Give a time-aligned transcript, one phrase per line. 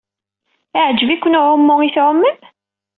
[0.75, 2.37] Yeɛjeb-iken uɛumu ay tɛumem?